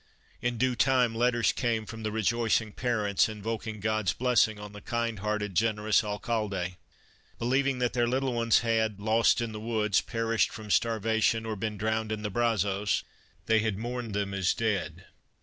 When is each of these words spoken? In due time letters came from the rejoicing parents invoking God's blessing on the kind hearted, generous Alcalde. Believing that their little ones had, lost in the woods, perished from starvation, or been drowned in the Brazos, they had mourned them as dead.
In 0.41 0.57
due 0.57 0.75
time 0.75 1.13
letters 1.13 1.51
came 1.51 1.85
from 1.85 2.01
the 2.01 2.11
rejoicing 2.11 2.71
parents 2.71 3.29
invoking 3.29 3.79
God's 3.81 4.13
blessing 4.13 4.59
on 4.59 4.71
the 4.73 4.81
kind 4.81 5.19
hearted, 5.19 5.53
generous 5.53 6.03
Alcalde. 6.03 6.77
Believing 7.37 7.77
that 7.77 7.93
their 7.93 8.07
little 8.07 8.33
ones 8.33 8.61
had, 8.61 8.99
lost 8.99 9.41
in 9.41 9.51
the 9.51 9.59
woods, 9.59 10.01
perished 10.01 10.49
from 10.49 10.71
starvation, 10.71 11.45
or 11.45 11.55
been 11.55 11.77
drowned 11.77 12.11
in 12.11 12.23
the 12.23 12.31
Brazos, 12.31 13.03
they 13.45 13.59
had 13.59 13.77
mourned 13.77 14.15
them 14.15 14.33
as 14.33 14.55
dead. 14.55 15.05